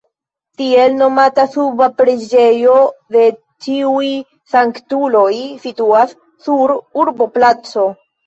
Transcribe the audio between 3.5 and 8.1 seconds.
Ĉiuj Sanktuloj situas sur urboplaco.